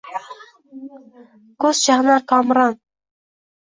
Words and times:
Ko’zi 1.61 1.81
chaqnar 1.83 2.21
komiron. 2.29 2.75